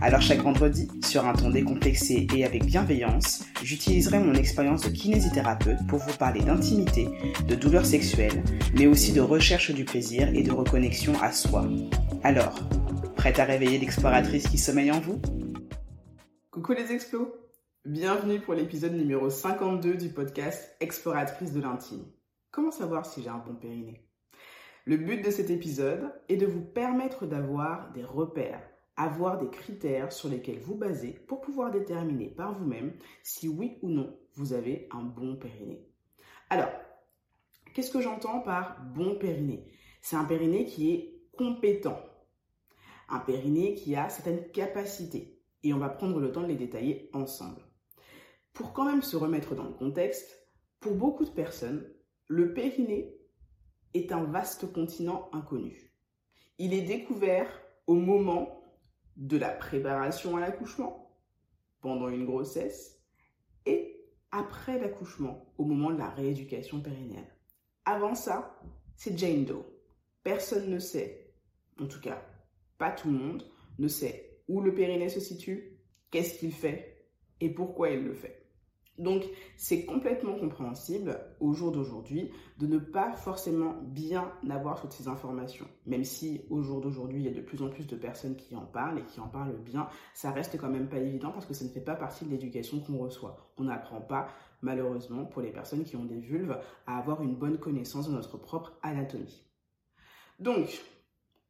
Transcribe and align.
Alors 0.00 0.20
chaque 0.20 0.42
vendredi, 0.42 0.88
sur 1.04 1.26
un 1.26 1.32
ton 1.32 1.50
décomplexé 1.50 2.26
et 2.34 2.44
avec 2.44 2.64
bienveillance, 2.64 3.44
j'utiliserai 3.64 4.20
mon 4.20 4.34
expérience 4.34 4.82
de 4.82 4.90
kinésithérapeute 4.90 5.86
pour 5.88 5.98
vous 5.98 6.16
parler 6.16 6.40
d'intimité, 6.40 7.08
de 7.48 7.54
douleurs 7.56 7.84
sexuelles, 7.84 8.44
mais 8.74 8.86
aussi 8.86 9.12
de 9.12 9.20
recherche 9.20 9.72
du 9.72 9.84
plaisir 9.84 10.28
et 10.34 10.42
de 10.42 10.52
reconnexion 10.52 11.14
à 11.20 11.32
soi. 11.32 11.66
Alors, 12.22 12.60
prête 13.16 13.40
à 13.40 13.44
réveiller 13.44 13.78
l'exploratrice 13.78 14.46
qui 14.46 14.58
sommeille 14.58 14.92
en 14.92 15.00
vous? 15.00 15.20
Coucou 16.52 16.72
les 16.72 16.92
explos 16.92 17.34
Bienvenue 17.84 18.40
pour 18.40 18.54
l'épisode 18.54 18.92
numéro 18.92 19.30
52 19.30 19.96
du 19.96 20.10
podcast 20.10 20.76
Exploratrice 20.80 21.52
de 21.52 21.60
l'intime. 21.60 22.04
Comment 22.52 22.70
savoir 22.70 23.04
si 23.04 23.22
j'ai 23.22 23.30
un 23.30 23.38
bon 23.38 23.54
périnée? 23.54 24.06
Le 24.84 24.96
but 24.96 25.24
de 25.24 25.30
cet 25.30 25.50
épisode 25.50 26.12
est 26.28 26.36
de 26.36 26.46
vous 26.46 26.62
permettre 26.62 27.26
d'avoir 27.26 27.92
des 27.92 28.04
repères 28.04 28.62
avoir 28.98 29.38
des 29.38 29.48
critères 29.48 30.12
sur 30.12 30.28
lesquels 30.28 30.58
vous 30.58 30.74
basez 30.74 31.12
pour 31.28 31.40
pouvoir 31.40 31.70
déterminer 31.70 32.28
par 32.28 32.52
vous-même 32.52 32.92
si 33.22 33.48
oui 33.48 33.78
ou 33.80 33.88
non 33.88 34.18
vous 34.34 34.52
avez 34.52 34.88
un 34.90 35.02
bon 35.02 35.36
périnée. 35.36 35.86
Alors, 36.50 36.72
qu'est-ce 37.72 37.92
que 37.92 38.00
j'entends 38.00 38.40
par 38.40 38.82
bon 38.94 39.14
périnée? 39.14 39.66
C'est 40.02 40.16
un 40.16 40.24
périnée 40.24 40.66
qui 40.66 40.92
est 40.92 41.22
compétent, 41.36 41.98
un 43.08 43.20
périnée 43.20 43.74
qui 43.74 43.94
a 43.94 44.08
certaines 44.08 44.50
capacités, 44.50 45.40
et 45.62 45.72
on 45.72 45.78
va 45.78 45.88
prendre 45.88 46.18
le 46.18 46.32
temps 46.32 46.42
de 46.42 46.48
les 46.48 46.56
détailler 46.56 47.08
ensemble. 47.12 47.62
Pour 48.52 48.72
quand 48.72 48.84
même 48.84 49.02
se 49.02 49.16
remettre 49.16 49.54
dans 49.54 49.64
le 49.64 49.74
contexte, 49.74 50.48
pour 50.80 50.94
beaucoup 50.94 51.24
de 51.24 51.30
personnes, 51.30 51.88
le 52.26 52.52
périnée 52.52 53.16
est 53.94 54.10
un 54.10 54.24
vaste 54.24 54.72
continent 54.72 55.28
inconnu. 55.32 55.92
Il 56.58 56.74
est 56.74 56.82
découvert 56.82 57.48
au 57.86 57.94
moment 57.94 58.57
de 59.18 59.36
la 59.36 59.50
préparation 59.50 60.36
à 60.36 60.40
l'accouchement, 60.40 61.14
pendant 61.80 62.08
une 62.08 62.24
grossesse 62.24 63.02
et 63.66 64.00
après 64.30 64.78
l'accouchement, 64.78 65.52
au 65.58 65.64
moment 65.64 65.90
de 65.90 65.98
la 65.98 66.08
rééducation 66.08 66.80
périnéale. 66.80 67.36
Avant 67.84 68.14
ça, 68.14 68.58
c'est 68.96 69.18
Jane 69.18 69.44
Doe. 69.44 69.64
Personne 70.22 70.70
ne 70.70 70.78
sait, 70.78 71.34
en 71.80 71.86
tout 71.86 72.00
cas 72.00 72.22
pas 72.78 72.92
tout 72.92 73.10
le 73.10 73.18
monde, 73.18 73.44
ne 73.78 73.88
sait 73.88 74.40
où 74.46 74.60
le 74.60 74.72
périnée 74.72 75.08
se 75.08 75.20
situe, 75.20 75.78
qu'est-ce 76.10 76.38
qu'il 76.38 76.52
fait 76.52 77.08
et 77.40 77.50
pourquoi 77.50 77.90
il 77.90 78.04
le 78.04 78.14
fait. 78.14 78.47
Donc, 78.98 79.24
c'est 79.56 79.84
complètement 79.84 80.34
compréhensible 80.34 81.20
au 81.40 81.52
jour 81.52 81.70
d'aujourd'hui 81.70 82.32
de 82.58 82.66
ne 82.66 82.78
pas 82.78 83.12
forcément 83.12 83.76
bien 83.82 84.32
avoir 84.50 84.80
toutes 84.80 84.92
ces 84.92 85.06
informations. 85.06 85.66
Même 85.86 86.04
si 86.04 86.42
au 86.50 86.62
jour 86.62 86.80
d'aujourd'hui, 86.80 87.20
il 87.20 87.24
y 87.26 87.28
a 87.28 87.34
de 87.34 87.40
plus 87.40 87.62
en 87.62 87.68
plus 87.68 87.86
de 87.86 87.96
personnes 87.96 88.34
qui 88.36 88.56
en 88.56 88.66
parlent 88.66 88.98
et 88.98 89.04
qui 89.04 89.20
en 89.20 89.28
parlent 89.28 89.56
bien, 89.56 89.88
ça 90.14 90.32
reste 90.32 90.58
quand 90.58 90.68
même 90.68 90.88
pas 90.88 90.98
évident 90.98 91.30
parce 91.30 91.46
que 91.46 91.54
ça 91.54 91.64
ne 91.64 91.70
fait 91.70 91.80
pas 91.80 91.94
partie 91.94 92.24
de 92.24 92.30
l'éducation 92.30 92.80
qu'on 92.80 92.98
reçoit. 92.98 93.52
On 93.56 93.64
n'apprend 93.64 94.00
pas, 94.00 94.28
malheureusement, 94.62 95.24
pour 95.24 95.42
les 95.42 95.52
personnes 95.52 95.84
qui 95.84 95.96
ont 95.96 96.04
des 96.04 96.18
vulves, 96.18 96.58
à 96.86 96.98
avoir 96.98 97.22
une 97.22 97.36
bonne 97.36 97.58
connaissance 97.58 98.08
de 98.08 98.12
notre 98.14 98.36
propre 98.36 98.76
anatomie. 98.82 99.44
Donc, 100.40 100.82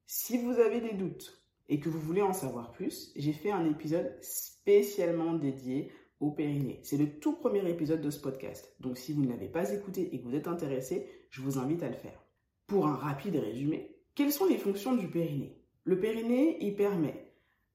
si 0.06 0.38
vous 0.38 0.58
avez 0.58 0.80
des 0.80 0.94
doutes 0.94 1.42
et 1.68 1.80
que 1.80 1.88
vous 1.88 2.00
voulez 2.00 2.22
en 2.22 2.32
savoir 2.32 2.72
plus, 2.72 3.12
j'ai 3.16 3.32
fait 3.32 3.50
un 3.50 3.64
épisode 3.64 4.16
spécialement 4.22 5.34
dédié 5.34 5.92
au 6.20 6.30
périnée. 6.30 6.80
C'est 6.82 6.96
le 6.96 7.18
tout 7.18 7.36
premier 7.36 7.68
épisode 7.68 8.00
de 8.00 8.10
ce 8.10 8.20
podcast. 8.20 8.74
Donc 8.80 8.98
si 8.98 9.12
vous 9.12 9.22
ne 9.22 9.28
l'avez 9.28 9.48
pas 9.48 9.72
écouté 9.72 10.14
et 10.14 10.20
que 10.20 10.24
vous 10.24 10.34
êtes 10.34 10.48
intéressé, 10.48 11.08
je 11.30 11.42
vous 11.42 11.58
invite 11.58 11.82
à 11.82 11.88
le 11.88 11.96
faire. 11.96 12.24
Pour 12.66 12.86
un 12.86 12.96
rapide 12.96 13.36
résumé, 13.36 13.96
quelles 14.14 14.32
sont 14.32 14.46
les 14.46 14.58
fonctions 14.58 14.96
du 14.96 15.08
périnée? 15.08 15.62
Le 15.84 15.98
périnée, 15.98 16.58
il 16.60 16.74
permet 16.74 17.32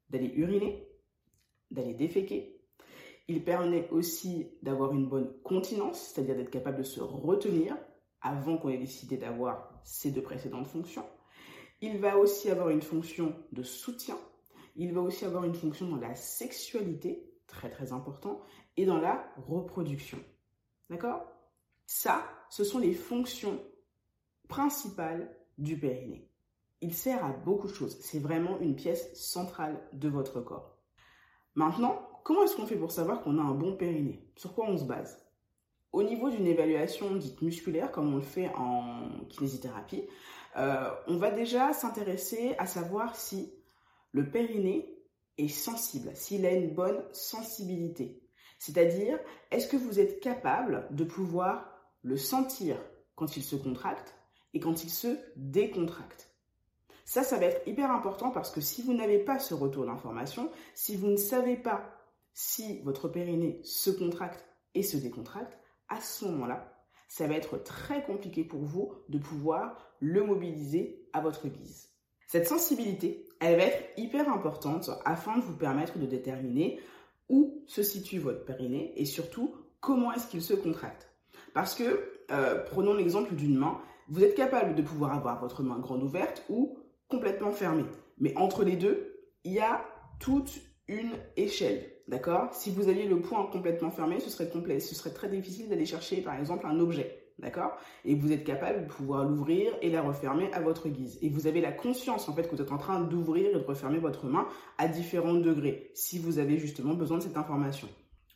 d'aller 0.09 0.31
uriner, 0.35 0.87
d'aller 1.71 1.93
déféquer. 1.93 2.61
Il 3.27 3.43
permet 3.43 3.89
aussi 3.89 4.51
d'avoir 4.61 4.93
une 4.93 5.07
bonne 5.07 5.33
continence, 5.43 5.99
c'est-à-dire 5.99 6.35
d'être 6.35 6.51
capable 6.51 6.79
de 6.79 6.83
se 6.83 6.99
retenir 6.99 7.77
avant 8.21 8.57
qu'on 8.57 8.69
ait 8.69 8.77
décidé 8.77 9.17
d'avoir 9.17 9.81
ces 9.83 10.11
deux 10.11 10.21
précédentes 10.21 10.67
fonctions. 10.67 11.05
Il 11.81 11.97
va 11.97 12.17
aussi 12.17 12.49
avoir 12.49 12.69
une 12.69 12.81
fonction 12.81 13.35
de 13.51 13.63
soutien. 13.63 14.17
Il 14.75 14.93
va 14.93 15.01
aussi 15.01 15.25
avoir 15.25 15.43
une 15.43 15.53
fonction 15.53 15.87
dans 15.89 15.97
la 15.97 16.15
sexualité, 16.15 17.32
très 17.53 17.69
très 17.69 17.93
important, 17.93 18.41
et 18.75 18.85
dans 18.85 18.99
la 18.99 19.25
reproduction. 19.47 20.19
D'accord? 20.89 21.25
Ça, 21.85 22.23
ce 22.49 22.63
sont 22.63 22.79
les 22.79 22.93
fonctions 22.93 23.59
principales 24.47 25.35
du 25.57 25.77
périnée. 25.77 26.29
Il 26.81 26.93
sert 26.93 27.23
à 27.23 27.29
beaucoup 27.29 27.67
de 27.67 27.73
choses. 27.73 27.97
C'est 28.01 28.19
vraiment 28.19 28.59
une 28.59 28.75
pièce 28.75 29.13
centrale 29.13 29.79
de 29.93 30.09
votre 30.09 30.41
corps. 30.41 30.77
Maintenant, 31.55 32.09
comment 32.23 32.43
est-ce 32.43 32.55
qu'on 32.55 32.65
fait 32.65 32.75
pour 32.75 32.91
savoir 32.91 33.21
qu'on 33.21 33.37
a 33.37 33.41
un 33.41 33.53
bon 33.53 33.75
périnée? 33.75 34.27
Sur 34.35 34.53
quoi 34.53 34.65
on 34.67 34.77
se 34.77 34.83
base? 34.83 35.23
Au 35.91 36.03
niveau 36.03 36.29
d'une 36.29 36.47
évaluation 36.47 37.15
dite 37.15 37.41
musculaire, 37.41 37.91
comme 37.91 38.11
on 38.13 38.17
le 38.17 38.23
fait 38.23 38.49
en 38.55 39.07
kinésithérapie, 39.29 40.07
euh, 40.57 40.89
on 41.07 41.17
va 41.17 41.31
déjà 41.31 41.71
s'intéresser 41.71 42.55
à 42.57 42.65
savoir 42.65 43.15
si 43.15 43.53
le 44.11 44.29
périnée 44.29 45.02
sensible, 45.47 46.11
s'il 46.15 46.45
a 46.45 46.51
une 46.51 46.73
bonne 46.73 47.03
sensibilité. 47.11 48.21
C'est-à-dire, 48.59 49.19
est-ce 49.51 49.67
que 49.67 49.77
vous 49.77 49.99
êtes 49.99 50.19
capable 50.19 50.87
de 50.91 51.03
pouvoir 51.03 51.69
le 52.01 52.17
sentir 52.17 52.77
quand 53.15 53.35
il 53.35 53.43
se 53.43 53.55
contracte 53.55 54.15
et 54.53 54.59
quand 54.59 54.83
il 54.83 54.89
se 54.89 55.17
décontracte? 55.35 56.29
Ça, 57.05 57.23
ça 57.23 57.37
va 57.37 57.47
être 57.47 57.67
hyper 57.67 57.91
important 57.91 58.31
parce 58.31 58.51
que 58.51 58.61
si 58.61 58.81
vous 58.81 58.93
n'avez 58.93 59.19
pas 59.19 59.39
ce 59.39 59.53
retour 59.53 59.85
d'information, 59.85 60.49
si 60.73 60.95
vous 60.95 61.07
ne 61.07 61.17
savez 61.17 61.57
pas 61.57 61.83
si 62.33 62.79
votre 62.81 63.09
périnée 63.09 63.59
se 63.63 63.89
contracte 63.89 64.45
et 64.73 64.83
se 64.83 64.97
décontracte, 64.97 65.57
à 65.89 65.99
ce 65.99 66.25
moment-là, 66.25 66.73
ça 67.09 67.27
va 67.27 67.35
être 67.35 67.57
très 67.57 68.03
compliqué 68.03 68.43
pour 68.43 68.63
vous 68.63 68.93
de 69.09 69.19
pouvoir 69.19 69.77
le 69.99 70.23
mobiliser 70.23 71.07
à 71.13 71.21
votre 71.21 71.47
guise. 71.47 71.92
Cette 72.33 72.47
sensibilité, 72.47 73.27
elle 73.39 73.57
va 73.57 73.65
être 73.65 73.89
hyper 73.95 74.27
importante 74.27 74.89
afin 75.05 75.37
de 75.37 75.43
vous 75.43 75.55
permettre 75.55 75.99
de 75.99 76.07
déterminer 76.07 76.79
où 77.29 77.63
se 77.67 77.83
situe 77.83 78.17
votre 78.17 78.43
périnée 78.43 78.91
et 78.95 79.05
surtout 79.05 79.53
comment 79.81 80.11
est-ce 80.11 80.25
qu'il 80.25 80.41
se 80.41 80.55
contracte. 80.55 81.13
Parce 81.53 81.75
que, 81.75 82.23
euh, 82.31 82.63
prenons 82.65 82.95
l'exemple 82.95 83.35
d'une 83.35 83.55
main, 83.55 83.79
vous 84.09 84.23
êtes 84.23 84.33
capable 84.33 84.73
de 84.73 84.81
pouvoir 84.81 85.13
avoir 85.13 85.39
votre 85.41 85.61
main 85.61 85.77
grande 85.77 86.01
ouverte 86.01 86.43
ou 86.49 86.79
complètement 87.07 87.51
fermée. 87.51 87.85
Mais 88.17 88.35
entre 88.35 88.63
les 88.63 88.77
deux, 88.77 89.15
il 89.43 89.53
y 89.53 89.59
a 89.59 89.85
toute 90.19 90.59
une 90.87 91.11
échelle. 91.37 91.85
D'accord? 92.07 92.51
Si 92.55 92.71
vous 92.71 92.89
aviez 92.89 93.05
le 93.05 93.21
poing 93.21 93.45
complètement 93.51 93.91
fermé. 93.91 94.19
Ce 94.19 94.31
serait 94.31 95.13
très 95.13 95.29
difficile 95.29 95.69
d'aller 95.69 95.85
chercher, 95.85 96.21
par 96.21 96.39
exemple, 96.39 96.65
un 96.65 96.79
objet. 96.79 97.22
D'accord? 97.43 97.77
Et 98.05 98.15
vous 98.15 98.31
êtes 98.31 98.45
capable 98.45 98.83
de 98.83 98.87
pouvoir 98.87 99.25
l'ouvrir 99.25 99.73
et 99.81 99.89
la 99.89 100.01
refermer 100.01 100.49
à 100.53 100.61
votre 100.61 100.87
guise. 100.87 101.19
Et 101.21 101.29
vous 101.29 101.45
avez 101.45 101.59
la 101.59 101.73
conscience, 101.73 102.29
en 102.29 102.33
fait, 102.33 102.43
que 102.43 102.55
vous 102.55 102.61
êtes 102.61 102.71
en 102.71 102.77
train 102.77 103.01
d'ouvrir 103.01 103.49
et 103.49 103.53
de 103.53 103.65
refermer 103.65 103.99
votre 103.99 104.27
main 104.27 104.47
à 104.77 104.87
différents 104.87 105.33
degrés, 105.33 105.91
si 105.93 106.19
vous 106.19 106.39
avez 106.39 106.57
justement 106.57 106.93
besoin 106.93 107.17
de 107.17 107.23
cette 107.23 107.35
information. 107.35 107.89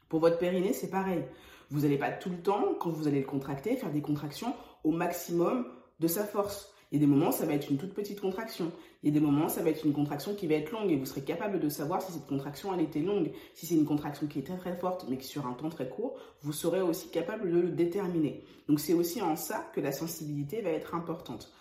Pour 0.10 0.20
votre 0.20 0.38
périnée, 0.38 0.74
c'est 0.74 0.90
pareil. 0.90 1.24
Vous 1.70 1.82
n'allez 1.82 1.98
pas 1.98 2.12
tout 2.12 2.30
le 2.30 2.42
temps, 2.42 2.76
quand 2.80 2.90
vous 2.90 3.08
allez 3.08 3.22
le 3.22 3.26
contracter, 3.26 3.78
faire 3.78 3.92
des 3.92 4.02
contractions 4.02 4.54
au 4.84 4.92
maximum 4.92 5.66
de 6.02 6.08
sa 6.08 6.26
force. 6.26 6.74
Il 6.92 7.02
y 7.02 7.04
a 7.04 7.06
des 7.06 7.12
moments, 7.12 7.32
ça 7.32 7.46
va 7.46 7.54
être 7.54 7.70
une 7.70 7.78
toute 7.78 7.94
petite 7.94 8.22
contraction. 8.22 8.72
Il 9.04 9.10
y 9.10 9.12
a 9.12 9.20
des 9.20 9.26
moments, 9.26 9.50
ça 9.50 9.62
va 9.62 9.70
être 9.70 9.86
une 9.86 9.94
contraction 9.94 10.36
qui 10.36 10.48
va 10.48 10.56
être 10.56 10.72
longue 10.72 10.90
et 10.90 10.96
vous 10.96 11.06
serez 11.06 11.24
capable 11.24 11.60
de 11.60 11.68
savoir 11.68 12.02
si 12.02 12.14
cette 12.14 12.28
contraction, 12.28 12.74
elle 12.74 12.82
était 12.82 13.02
longue. 13.02 13.32
Si 13.56 13.66
c'est 13.66 13.76
une 13.76 13.86
contraction 13.86 14.28
qui 14.28 14.40
est 14.40 14.44
très 14.44 14.58
très 14.58 14.76
forte 14.76 15.06
mais 15.10 15.18
qui 15.18 15.28
sur 15.28 15.46
un 15.46 15.54
temps 15.54 15.70
très 15.70 15.90
court, 15.90 16.18
vous 16.42 16.54
serez 16.54 16.82
aussi 16.82 17.10
capable 17.10 17.52
de 17.52 17.60
le 17.60 17.72
déterminer. 17.72 18.44
Donc 18.68 18.80
c'est 18.80 18.94
aussi 18.94 19.22
en 19.22 19.36
ça 19.36 19.70
que 19.74 19.82
la 19.82 19.92
sensibilité 19.92 20.62
va 20.62 20.70
être 20.70 20.96
importante. 20.96 21.52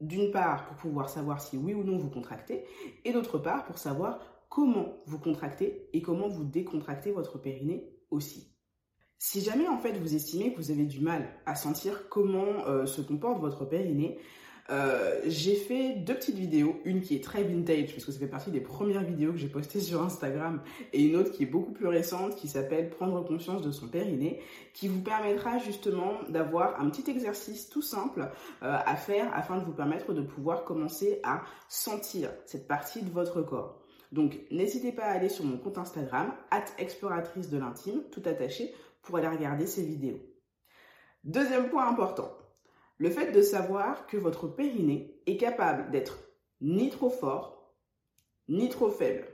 D'une 0.00 0.30
part, 0.30 0.66
pour 0.66 0.76
pouvoir 0.76 1.08
savoir 1.08 1.40
si 1.40 1.56
oui 1.56 1.74
ou 1.74 1.82
non 1.82 1.98
vous 1.98 2.10
contractez, 2.10 2.64
et 3.04 3.12
d'autre 3.12 3.38
part, 3.38 3.64
pour 3.64 3.78
savoir 3.78 4.20
comment 4.48 4.98
vous 5.06 5.18
contractez 5.18 5.88
et 5.92 6.02
comment 6.02 6.28
vous 6.28 6.44
décontractez 6.44 7.10
votre 7.10 7.38
périnée 7.38 7.90
aussi. 8.10 8.52
Si 9.18 9.40
jamais 9.40 9.66
en 9.66 9.78
fait 9.78 9.98
vous 9.98 10.14
estimez 10.14 10.52
que 10.52 10.58
vous 10.58 10.70
avez 10.70 10.84
du 10.84 11.00
mal 11.00 11.28
à 11.46 11.54
sentir 11.54 12.08
comment 12.08 12.66
euh, 12.66 12.86
se 12.86 13.00
comporte 13.00 13.40
votre 13.40 13.64
périnée, 13.64 14.18
euh, 14.70 15.20
j'ai 15.26 15.54
fait 15.54 15.94
deux 15.94 16.14
petites 16.14 16.36
vidéos, 16.36 16.80
une 16.84 17.00
qui 17.00 17.14
est 17.14 17.22
très 17.22 17.42
vintage 17.44 17.92
puisque 17.92 18.12
ça 18.12 18.18
fait 18.18 18.26
partie 18.26 18.50
des 18.50 18.60
premières 18.60 19.04
vidéos 19.04 19.32
que 19.32 19.38
j'ai 19.38 19.48
postées 19.48 19.80
sur 19.80 20.02
Instagram 20.02 20.60
et 20.92 21.04
une 21.04 21.16
autre 21.16 21.30
qui 21.30 21.44
est 21.44 21.46
beaucoup 21.46 21.72
plus 21.72 21.86
récente 21.86 22.34
qui 22.34 22.48
s'appelle 22.48 22.90
Prendre 22.90 23.24
conscience 23.24 23.62
de 23.62 23.70
son 23.70 23.88
périnée 23.88 24.40
qui 24.74 24.88
vous 24.88 25.02
permettra 25.02 25.58
justement 25.58 26.14
d'avoir 26.28 26.80
un 26.80 26.90
petit 26.90 27.08
exercice 27.10 27.68
tout 27.68 27.82
simple 27.82 28.30
euh, 28.62 28.78
à 28.84 28.96
faire 28.96 29.30
afin 29.34 29.58
de 29.58 29.64
vous 29.64 29.72
permettre 29.72 30.12
de 30.12 30.22
pouvoir 30.22 30.64
commencer 30.64 31.20
à 31.22 31.42
sentir 31.68 32.30
cette 32.44 32.66
partie 32.66 33.02
de 33.02 33.10
votre 33.10 33.42
corps. 33.42 33.80
Donc 34.12 34.38
n'hésitez 34.50 34.92
pas 34.92 35.04
à 35.04 35.12
aller 35.12 35.28
sur 35.28 35.44
mon 35.44 35.58
compte 35.58 35.78
Instagram, 35.78 36.32
exploratrice 36.78 37.50
de 37.50 37.58
l'intime, 37.58 38.02
tout 38.10 38.22
attaché, 38.24 38.74
pour 39.02 39.16
aller 39.16 39.28
regarder 39.28 39.66
ces 39.66 39.84
vidéos. 39.84 40.20
Deuxième 41.24 41.68
point 41.68 41.88
important, 41.88 42.30
le 42.98 43.10
fait 43.10 43.32
de 43.32 43.42
savoir 43.42 44.06
que 44.06 44.16
votre 44.16 44.48
périnée 44.48 45.20
est 45.26 45.36
capable 45.36 45.90
d'être 45.90 46.18
ni 46.60 46.90
trop 46.90 47.10
fort, 47.10 47.74
ni 48.48 48.68
trop 48.68 48.90
faible. 48.90 49.26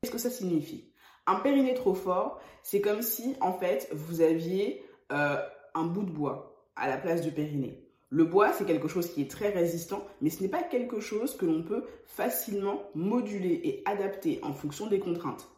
Qu'est-ce 0.00 0.12
que 0.12 0.18
ça 0.18 0.30
signifie? 0.30 0.92
Un 1.26 1.36
périnée 1.36 1.74
trop 1.74 1.94
fort, 1.94 2.40
c'est 2.62 2.80
comme 2.80 3.02
si 3.02 3.36
en 3.40 3.52
fait 3.52 3.88
vous 3.92 4.20
aviez 4.20 4.82
euh, 5.12 5.36
un 5.74 5.84
bout 5.84 6.02
de 6.02 6.10
bois 6.10 6.66
à 6.76 6.88
la 6.88 6.98
place 6.98 7.22
du 7.22 7.30
périnée. 7.30 7.86
Le 8.08 8.24
bois, 8.24 8.52
c'est 8.52 8.64
quelque 8.64 8.88
chose 8.88 9.08
qui 9.12 9.22
est 9.22 9.30
très 9.30 9.50
résistant, 9.50 10.04
mais 10.20 10.30
ce 10.30 10.42
n'est 10.42 10.48
pas 10.48 10.64
quelque 10.64 10.98
chose 10.98 11.36
que 11.36 11.46
l'on 11.46 11.62
peut 11.62 11.84
facilement 12.06 12.82
moduler 12.94 13.60
et 13.62 13.82
adapter 13.84 14.40
en 14.42 14.52
fonction 14.52 14.88
des 14.88 14.98
contraintes. 14.98 15.48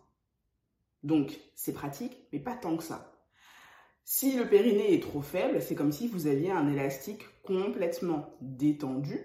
Donc, 1.02 1.40
c'est 1.54 1.72
pratique, 1.72 2.28
mais 2.32 2.40
pas 2.40 2.54
tant 2.54 2.76
que 2.76 2.82
ça. 2.82 3.11
Si 4.04 4.36
le 4.36 4.48
périnée 4.48 4.94
est 4.94 5.02
trop 5.02 5.22
faible, 5.22 5.62
c'est 5.62 5.74
comme 5.74 5.92
si 5.92 6.08
vous 6.08 6.26
aviez 6.26 6.50
un 6.50 6.70
élastique 6.70 7.22
complètement 7.42 8.34
détendu 8.40 9.20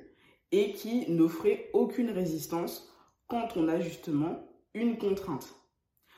et 0.51 0.71
qui 0.71 1.09
n'offrait 1.11 1.69
aucune 1.73 2.11
résistance 2.11 2.93
quand 3.27 3.57
on 3.57 3.67
a 3.67 3.79
justement 3.79 4.47
une 4.73 4.97
contrainte. 4.97 5.55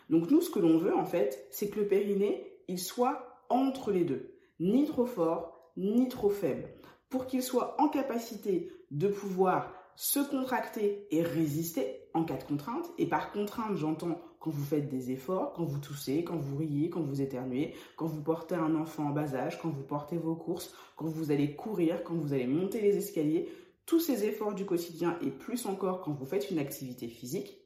Donc 0.10 0.30
nous, 0.30 0.42
ce 0.42 0.50
que 0.50 0.60
l'on 0.60 0.78
veut 0.78 0.96
en 0.96 1.06
fait, 1.06 1.48
c'est 1.52 1.70
que 1.70 1.80
le 1.80 1.88
périnée, 1.88 2.62
il 2.68 2.80
soit 2.80 3.44
entre 3.50 3.92
les 3.92 4.04
deux, 4.04 4.36
ni 4.60 4.86
trop 4.86 5.06
fort, 5.06 5.72
ni 5.78 6.10
trop 6.10 6.30
faible, 6.30 6.68
pour 7.10 7.28
qu'il 7.28 7.42
soit 7.42 7.80
en 7.82 7.88
capacité 7.88 8.72
de 8.92 9.08
pouvoir 9.08 9.74
se 10.02 10.22
contracter 10.22 11.06
et 11.12 11.22
résister 11.22 12.06
en 12.14 12.24
cas 12.24 12.38
de 12.38 12.46
contrainte. 12.46 12.90
Et 12.98 13.06
par 13.06 13.34
contrainte, 13.34 13.76
j'entends 13.76 14.18
quand 14.40 14.50
vous 14.50 14.64
faites 14.64 14.88
des 14.88 15.12
efforts, 15.12 15.52
quand 15.52 15.66
vous 15.66 15.80
toussez, 15.80 16.24
quand 16.24 16.38
vous 16.38 16.56
riez, 16.56 16.90
quand 16.90 17.02
vous 17.02 17.22
éternuez, 17.22 17.76
quand 17.98 18.06
vous 18.06 18.24
portez 18.24 18.56
un 18.56 18.76
enfant 18.76 19.08
en 19.08 19.10
bas 19.10 19.36
âge, 19.36 19.60
quand 19.62 19.68
vous 19.68 19.84
portez 19.84 20.16
vos 20.16 20.38
courses, 20.38 20.74
quand 20.96 21.08
vous 21.08 21.32
allez 21.32 21.54
courir, 21.54 22.02
quand 22.06 22.14
vous 22.14 22.32
allez 22.32 22.48
monter 22.48 22.80
les 22.80 22.96
escaliers, 22.96 23.50
tous 23.86 24.00
ces 24.00 24.24
efforts 24.24 24.56
du 24.56 24.66
quotidien 24.66 25.20
et 25.22 25.32
plus 25.32 25.66
encore 25.66 26.00
quand 26.00 26.14
vous 26.14 26.26
faites 26.26 26.50
une 26.50 26.60
activité 26.60 27.10
physique. 27.10 27.60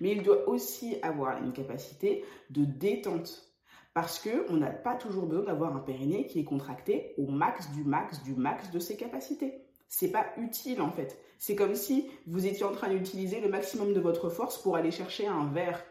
Mais 0.00 0.12
il 0.12 0.22
doit 0.22 0.48
aussi 0.48 0.96
avoir 1.02 1.42
une 1.42 1.52
capacité 1.52 2.24
de 2.48 2.64
détente 2.64 3.54
parce 3.92 4.18
qu'on 4.18 4.56
n'a 4.56 4.70
pas 4.70 4.94
toujours 4.94 5.26
besoin 5.26 5.44
d'avoir 5.44 5.76
un 5.76 5.80
périnée 5.80 6.28
qui 6.28 6.40
est 6.40 6.44
contracté 6.44 7.12
au 7.18 7.26
max 7.26 7.70
du 7.72 7.84
max 7.84 8.22
du 8.22 8.34
max 8.34 8.70
de 8.70 8.78
ses 8.78 8.96
capacités. 8.96 9.64
C'est 9.96 10.10
pas 10.10 10.26
utile 10.38 10.80
en 10.80 10.90
fait. 10.90 11.16
C'est 11.38 11.54
comme 11.54 11.76
si 11.76 12.10
vous 12.26 12.46
étiez 12.46 12.64
en 12.64 12.72
train 12.72 12.88
d'utiliser 12.88 13.40
le 13.40 13.48
maximum 13.48 13.92
de 13.92 14.00
votre 14.00 14.28
force 14.28 14.60
pour 14.60 14.74
aller 14.74 14.90
chercher 14.90 15.28
un 15.28 15.46
verre. 15.46 15.84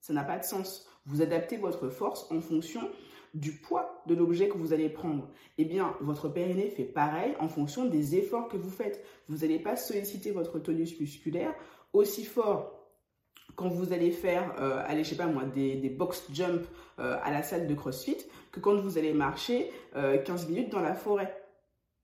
Ça 0.00 0.12
n'a 0.12 0.22
pas 0.22 0.38
de 0.38 0.44
sens. 0.44 0.86
Vous 1.06 1.22
adaptez 1.22 1.56
votre 1.56 1.88
force 1.88 2.30
en 2.30 2.40
fonction 2.40 2.88
du 3.34 3.50
poids 3.50 4.00
de 4.06 4.14
l'objet 4.14 4.48
que 4.48 4.56
vous 4.56 4.72
allez 4.72 4.88
prendre. 4.88 5.28
Eh 5.58 5.64
bien, 5.64 5.92
votre 6.00 6.28
périnée 6.28 6.70
fait 6.70 6.84
pareil 6.84 7.34
en 7.40 7.48
fonction 7.48 7.86
des 7.86 8.14
efforts 8.14 8.46
que 8.46 8.56
vous 8.56 8.70
faites. 8.70 9.04
Vous 9.28 9.38
n'allez 9.38 9.58
pas 9.58 9.74
solliciter 9.74 10.30
votre 10.30 10.60
tonus 10.60 10.98
musculaire 11.00 11.52
aussi 11.92 12.24
fort 12.24 12.72
quand 13.56 13.68
vous 13.68 13.92
allez 13.92 14.12
faire, 14.12 14.54
euh, 14.60 14.84
allez, 14.86 15.02
je 15.02 15.10
sais 15.10 15.16
pas 15.16 15.26
moi, 15.26 15.42
des, 15.42 15.90
box 15.90 16.28
jump 16.32 16.64
euh, 17.00 17.18
à 17.24 17.32
la 17.32 17.42
salle 17.42 17.66
de 17.66 17.74
CrossFit 17.74 18.18
que 18.52 18.60
quand 18.60 18.76
vous 18.76 18.98
allez 18.98 19.12
marcher 19.12 19.72
15 19.94 19.96
euh, 19.96 20.48
minutes 20.48 20.70
dans 20.70 20.80
la 20.80 20.94
forêt. 20.94 21.34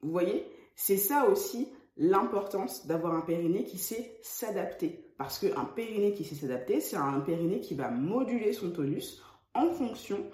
Vous 0.03 0.11
voyez? 0.11 0.45
C'est 0.75 0.97
ça 0.97 1.29
aussi 1.29 1.73
l'importance 1.97 2.87
d'avoir 2.87 3.15
un 3.15 3.21
périnée 3.21 3.65
qui 3.65 3.79
sait 3.79 4.19
s'adapter. 4.23 5.13
Parce 5.17 5.39
qu'un 5.39 5.65
périnée 5.65 6.13
qui 6.13 6.25
sait 6.25 6.35
s'adapter, 6.35 6.81
c'est 6.81 6.97
un 6.97 7.21
périnée 7.21 7.61
qui 7.61 7.75
va 7.75 7.91
moduler 7.91 8.53
son 8.53 8.71
tonus 8.71 9.23
en 9.55 9.71
fonction 9.71 10.29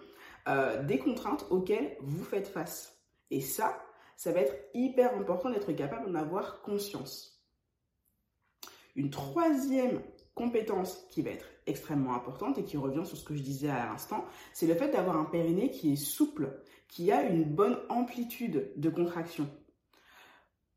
euh, 0.48 0.82
des 0.82 0.98
contraintes 0.98 1.46
auxquelles 1.50 1.96
vous 2.00 2.24
faites 2.24 2.48
face. 2.48 2.98
Et 3.30 3.40
ça, 3.40 3.82
ça 4.16 4.32
va 4.32 4.40
être 4.40 4.56
hyper 4.74 5.14
important 5.14 5.50
d'être 5.50 5.72
capable 5.72 6.10
d'en 6.10 6.18
avoir 6.18 6.62
conscience. 6.62 7.42
Une 8.96 9.10
troisième 9.10 10.00
compétence 10.34 11.06
qui 11.10 11.22
va 11.22 11.30
être 11.30 11.46
extrêmement 11.66 12.14
importante 12.14 12.58
et 12.58 12.64
qui 12.64 12.76
revient 12.76 13.04
sur 13.04 13.16
ce 13.16 13.24
que 13.24 13.34
je 13.34 13.42
disais 13.42 13.68
à 13.68 13.86
l'instant, 13.86 14.24
c'est 14.52 14.66
le 14.66 14.74
fait 14.74 14.90
d'avoir 14.90 15.16
un 15.16 15.24
périnée 15.24 15.70
qui 15.70 15.92
est 15.92 15.96
souple, 15.96 16.62
qui 16.88 17.12
a 17.12 17.22
une 17.22 17.44
bonne 17.44 17.78
amplitude 17.88 18.72
de 18.76 18.90
contraction. 18.90 19.48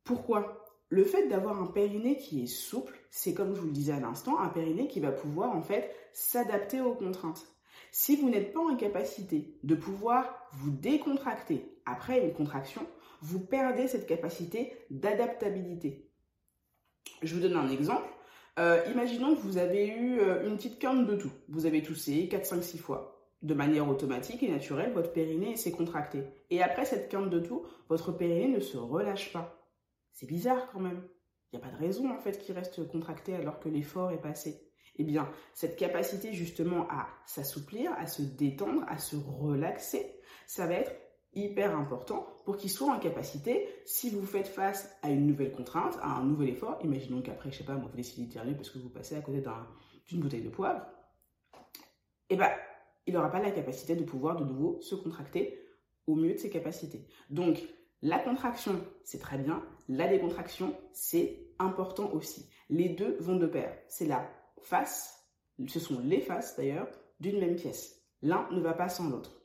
Pourquoi? 0.03 0.65
Le 0.89 1.03
fait 1.03 1.27
d'avoir 1.27 1.61
un 1.61 1.67
périnée 1.67 2.17
qui 2.17 2.43
est 2.43 2.47
souple, 2.47 2.99
c'est 3.09 3.33
comme 3.33 3.55
je 3.55 3.61
vous 3.61 3.67
le 3.67 3.73
disais 3.73 3.93
à 3.93 3.99
l'instant, 3.99 4.39
un 4.39 4.49
périnée 4.49 4.87
qui 4.87 4.99
va 4.99 5.11
pouvoir 5.11 5.55
en 5.55 5.61
fait 5.61 5.95
s'adapter 6.11 6.81
aux 6.81 6.93
contraintes. 6.93 7.47
Si 7.91 8.15
vous 8.15 8.29
n'êtes 8.29 8.53
pas 8.53 8.59
en 8.59 8.75
capacité 8.75 9.57
de 9.63 9.75
pouvoir 9.75 10.47
vous 10.51 10.71
décontracter 10.71 11.79
après 11.85 12.23
une 12.23 12.33
contraction, 12.33 12.85
vous 13.21 13.39
perdez 13.39 13.87
cette 13.87 14.07
capacité 14.07 14.73
d'adaptabilité. 14.89 16.11
Je 17.21 17.33
vous 17.35 17.41
donne 17.41 17.55
un 17.55 17.69
exemple. 17.69 18.07
Euh, 18.59 18.83
imaginons 18.91 19.35
que 19.35 19.41
vous 19.41 19.57
avez 19.57 19.87
eu 19.87 20.19
euh, 20.19 20.47
une 20.47 20.57
petite 20.57 20.77
quinte 20.79 21.07
de 21.07 21.15
tout. 21.15 21.31
Vous 21.49 21.65
avez 21.65 21.81
toussé 21.81 22.27
4, 22.27 22.45
5, 22.45 22.63
6 22.63 22.77
fois. 22.77 23.27
De 23.41 23.53
manière 23.53 23.89
automatique 23.89 24.43
et 24.43 24.51
naturelle, 24.51 24.93
votre 24.93 25.11
périnée 25.11 25.55
s'est 25.55 25.71
contracté. 25.71 26.23
Et 26.49 26.61
après 26.61 26.85
cette 26.85 27.09
quinte 27.09 27.29
de 27.29 27.39
tout, 27.39 27.65
votre 27.89 28.11
périnée 28.11 28.49
ne 28.49 28.59
se 28.59 28.77
relâche 28.77 29.33
pas. 29.33 29.62
C'est 30.13 30.27
bizarre 30.27 30.69
quand 30.71 30.79
même. 30.79 31.07
Il 31.51 31.59
n'y 31.59 31.63
a 31.63 31.67
pas 31.67 31.75
de 31.75 31.79
raison 31.79 32.09
en 32.11 32.19
fait 32.19 32.39
qu'il 32.39 32.55
reste 32.55 32.87
contracté 32.87 33.35
alors 33.35 33.59
que 33.59 33.69
l'effort 33.69 34.11
est 34.11 34.21
passé. 34.21 34.69
Eh 34.95 35.03
bien, 35.03 35.29
cette 35.53 35.75
capacité 35.75 36.33
justement 36.33 36.87
à 36.89 37.07
s'assouplir, 37.25 37.91
à 37.93 38.05
se 38.05 38.21
détendre, 38.21 38.83
à 38.87 38.97
se 38.97 39.15
relaxer, 39.15 40.19
ça 40.45 40.67
va 40.67 40.75
être 40.75 40.93
hyper 41.33 41.75
important 41.75 42.27
pour 42.45 42.57
qu'il 42.57 42.69
soit 42.69 42.93
en 42.93 42.99
capacité, 42.99 43.67
si 43.85 44.09
vous 44.09 44.25
faites 44.25 44.47
face 44.47 44.95
à 45.01 45.09
une 45.09 45.25
nouvelle 45.25 45.51
contrainte, 45.51 45.97
à 46.01 46.17
un 46.17 46.23
nouvel 46.23 46.49
effort, 46.49 46.77
imaginons 46.83 47.21
qu'après, 47.21 47.51
je 47.51 47.59
sais 47.59 47.63
pas, 47.63 47.75
moi, 47.75 47.89
vous 47.89 47.97
décidez 47.97 48.27
de 48.27 48.53
parce 48.53 48.69
que 48.69 48.79
vous 48.79 48.89
passez 48.89 49.15
à 49.15 49.21
côté 49.21 49.43
d'une 50.07 50.19
bouteille 50.19 50.43
de 50.43 50.49
poivre, 50.49 50.85
eh 52.29 52.35
ben, 52.35 52.51
il 53.05 53.13
n'aura 53.13 53.31
pas 53.31 53.39
la 53.39 53.51
capacité 53.51 53.95
de 53.95 54.03
pouvoir 54.03 54.35
de 54.35 54.45
nouveau 54.45 54.79
se 54.81 54.95
contracter 54.95 55.59
au 56.07 56.15
mieux 56.15 56.33
de 56.33 56.37
ses 56.37 56.49
capacités. 56.49 57.07
Donc, 57.29 57.63
la 58.03 58.19
contraction, 58.19 58.81
c'est 59.05 59.19
très 59.19 59.37
bien. 59.37 59.63
La 59.87 60.09
décontraction, 60.09 60.75
c'est 60.91 61.47
important 61.57 62.11
aussi. 62.11 62.49
Les 62.69 62.89
deux 62.89 63.15
vont 63.21 63.37
de 63.37 63.47
pair. 63.47 63.73
C'est 63.87 64.05
la 64.05 64.29
face, 64.61 65.25
ce 65.65 65.79
sont 65.79 66.01
les 66.03 66.19
faces 66.19 66.57
d'ailleurs, 66.57 66.89
d'une 67.21 67.39
même 67.39 67.55
pièce. 67.55 68.01
L'un 68.21 68.45
ne 68.51 68.59
va 68.59 68.73
pas 68.73 68.89
sans 68.89 69.09
l'autre. 69.09 69.41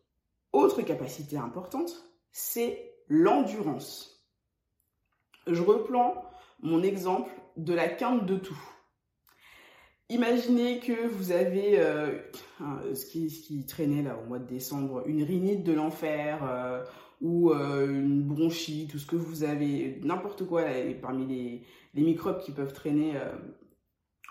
Autre 0.53 0.83
capacité 0.83 1.37
importante, 1.37 1.93
c'est 2.33 2.97
l'endurance. 3.07 4.29
Je 5.47 5.63
reprends 5.63 6.25
mon 6.61 6.83
exemple 6.83 7.31
de 7.57 7.75
la 7.75 7.89
quinte 7.89 8.27
de 8.27 8.39
tout. 8.39 8.61
Imaginez 10.09 10.81
que 10.81 11.07
vous 11.07 11.31
avez 11.31 11.79
euh, 11.79 12.19
ce, 12.95 13.07
qui, 13.07 13.67
traînait 13.67 14.03
là 14.03 14.17
au 14.17 14.27
mois 14.27 14.41
de 14.41 14.47
décembre, 14.47 15.05
une 15.07 15.23
rhinite 15.23 15.63
de 15.63 15.73
l'enfer, 15.73 16.41
euh, 16.43 16.83
ou 17.21 17.51
euh, 17.51 17.87
une 17.89 18.23
bronchite, 18.23 18.91
tout 18.91 18.99
ce 18.99 19.07
que 19.07 19.17
vous 19.17 19.43
avez, 19.45 19.99
n'importe 20.03 20.47
quoi 20.47 20.65
parmi 21.03 21.27
les, 21.27 21.63
les, 21.95 22.03
microbes 22.03 22.41
qui 22.41 22.53
peuvent 22.53 22.73
traîner 22.73 23.17
euh, 23.17 23.33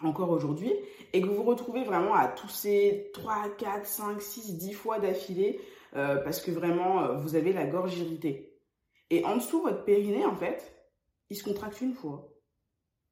encore 0.01 0.29
aujourd'hui, 0.29 0.71
et 1.13 1.21
que 1.21 1.27
vous 1.27 1.35
vous 1.35 1.43
retrouvez 1.43 1.83
vraiment 1.83 2.13
à 2.13 2.27
tousser 2.27 3.11
3, 3.13 3.49
4, 3.57 3.85
5, 3.85 4.21
6, 4.21 4.57
10 4.57 4.73
fois 4.73 4.99
d'affilée, 4.99 5.59
euh, 5.95 6.17
parce 6.17 6.41
que 6.41 6.51
vraiment 6.51 7.15
vous 7.15 7.35
avez 7.35 7.53
la 7.53 7.65
gorge 7.65 7.97
irritée. 7.97 8.57
Et 9.09 9.23
en 9.25 9.37
dessous, 9.37 9.61
votre 9.61 9.83
périnée, 9.85 10.25
en 10.25 10.35
fait, 10.35 10.73
il 11.29 11.37
se 11.37 11.43
contracte 11.43 11.81
une 11.81 11.93
fois, 11.93 12.33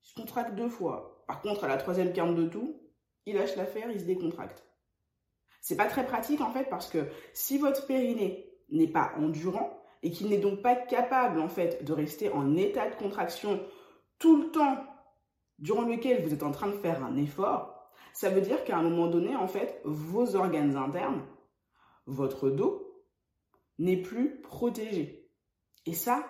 il 0.03 0.09
se 0.09 0.15
contracte 0.15 0.55
deux 0.55 0.69
fois. 0.69 1.23
Par 1.27 1.41
contre, 1.41 1.63
à 1.63 1.67
la 1.67 1.77
troisième 1.77 2.13
quinte 2.13 2.35
de 2.35 2.47
tout, 2.47 2.79
il 3.25 3.35
lâche 3.35 3.55
l'affaire, 3.55 3.89
il 3.91 3.99
se 3.99 4.05
décontracte. 4.05 4.63
C'est 5.61 5.75
pas 5.75 5.87
très 5.87 6.05
pratique 6.05 6.41
en 6.41 6.51
fait 6.51 6.69
parce 6.69 6.87
que 6.89 7.07
si 7.33 7.57
votre 7.57 7.87
périnée 7.87 8.54
n'est 8.69 8.87
pas 8.87 9.11
endurant 9.17 9.79
et 10.03 10.11
qu'il 10.11 10.29
n'est 10.29 10.37
donc 10.37 10.61
pas 10.61 10.75
capable 10.75 11.39
en 11.39 11.47
fait 11.47 11.83
de 11.83 11.93
rester 11.93 12.29
en 12.29 12.55
état 12.55 12.89
de 12.89 12.95
contraction 12.95 13.59
tout 14.19 14.41
le 14.41 14.51
temps 14.51 14.77
durant 15.59 15.83
lequel 15.83 16.23
vous 16.23 16.33
êtes 16.33 16.43
en 16.43 16.51
train 16.51 16.67
de 16.67 16.77
faire 16.77 17.03
un 17.03 17.15
effort, 17.15 17.89
ça 18.13 18.29
veut 18.29 18.41
dire 18.41 18.63
qu'à 18.63 18.77
un 18.77 18.83
moment 18.83 19.07
donné 19.07 19.35
en 19.35 19.47
fait 19.47 19.81
vos 19.83 20.35
organes 20.35 20.75
internes, 20.75 21.23
votre 22.05 22.49
dos 22.49 23.03
n'est 23.79 24.01
plus 24.01 24.41
protégé. 24.41 25.29
Et 25.85 25.93
ça, 25.93 26.25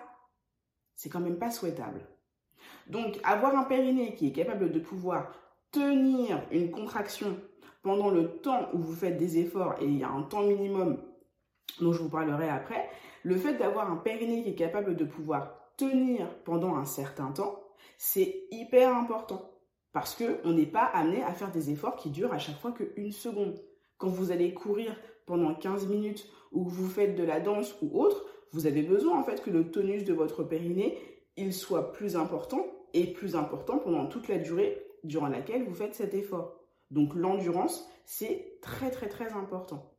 c'est 0.94 1.08
quand 1.08 1.20
même 1.20 1.38
pas 1.38 1.50
souhaitable. 1.50 2.06
Donc, 2.88 3.18
avoir 3.24 3.56
un 3.56 3.64
périnée 3.64 4.14
qui 4.14 4.28
est 4.28 4.32
capable 4.32 4.72
de 4.72 4.80
pouvoir 4.80 5.32
tenir 5.70 6.42
une 6.50 6.70
contraction 6.70 7.38
pendant 7.82 8.10
le 8.10 8.38
temps 8.38 8.68
où 8.72 8.78
vous 8.78 8.94
faites 8.94 9.16
des 9.16 9.38
efforts, 9.38 9.76
et 9.80 9.84
il 9.84 9.98
y 9.98 10.04
a 10.04 10.10
un 10.10 10.22
temps 10.22 10.42
minimum 10.42 11.02
dont 11.80 11.92
je 11.92 12.02
vous 12.02 12.08
parlerai 12.08 12.48
après, 12.48 12.88
le 13.22 13.36
fait 13.36 13.54
d'avoir 13.54 13.90
un 13.90 13.96
périnée 13.96 14.42
qui 14.42 14.50
est 14.50 14.54
capable 14.54 14.96
de 14.96 15.04
pouvoir 15.04 15.72
tenir 15.76 16.28
pendant 16.44 16.76
un 16.76 16.84
certain 16.84 17.32
temps, 17.32 17.60
c'est 17.98 18.46
hyper 18.50 18.94
important. 18.96 19.50
Parce 19.92 20.14
qu'on 20.14 20.52
n'est 20.52 20.66
pas 20.66 20.84
amené 20.84 21.22
à 21.22 21.32
faire 21.32 21.50
des 21.50 21.70
efforts 21.70 21.96
qui 21.96 22.10
durent 22.10 22.32
à 22.32 22.38
chaque 22.38 22.58
fois 22.58 22.72
qu'une 22.72 23.12
seconde. 23.12 23.60
Quand 23.98 24.08
vous 24.08 24.30
allez 24.30 24.52
courir 24.52 24.94
pendant 25.24 25.54
15 25.54 25.88
minutes 25.88 26.28
ou 26.52 26.64
que 26.64 26.70
vous 26.70 26.88
faites 26.88 27.16
de 27.16 27.24
la 27.24 27.40
danse 27.40 27.74
ou 27.80 27.98
autre, 28.00 28.24
vous 28.52 28.66
avez 28.66 28.82
besoin 28.82 29.18
en 29.18 29.24
fait 29.24 29.42
que 29.42 29.50
le 29.50 29.70
tonus 29.70 30.04
de 30.04 30.12
votre 30.12 30.42
périnée 30.44 30.98
il 31.36 31.52
soit 31.52 31.92
plus 31.92 32.16
important 32.16 32.64
et 32.94 33.12
plus 33.12 33.36
important 33.36 33.78
pendant 33.78 34.06
toute 34.06 34.28
la 34.28 34.38
durée 34.38 34.82
durant 35.04 35.28
laquelle 35.28 35.64
vous 35.64 35.74
faites 35.74 35.94
cet 35.94 36.14
effort. 36.14 36.60
Donc 36.90 37.14
l'endurance, 37.14 37.88
c'est 38.04 38.58
très 38.62 38.90
très 38.90 39.08
très 39.08 39.32
important. 39.32 39.95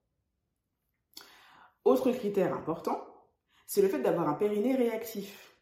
Autre 1.87 2.11
critère 2.11 2.53
important, 2.53 3.01
c'est 3.65 3.81
le 3.81 3.87
fait 3.87 4.01
d'avoir 4.01 4.27
un 4.27 4.33
périnée 4.33 4.75
réactif. 4.75 5.55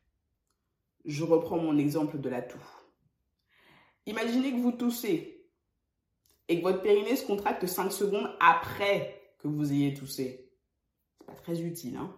Je 1.06 1.24
reprends 1.24 1.60
mon 1.60 1.78
exemple 1.78 2.18
de 2.18 2.30
la 2.30 2.42
toux. 2.42 2.58
Imaginez 4.08 4.52
que 4.52 4.60
vous 4.60 4.72
toussez 4.72 5.46
et 6.48 6.58
que 6.58 6.64
votre 6.64 6.82
périnée 6.82 7.16
se 7.16 7.28
contracte 7.28 7.68
5 7.68 7.92
secondes 7.92 8.36
après 8.40 9.36
que 9.38 9.48
vous 9.48 9.72
ayez 9.72 9.94
toussé. 9.94 10.52
C'est 11.20 11.28
pas 11.28 11.34
très 11.34 11.62
utile, 11.62 11.96
hein 11.98 12.12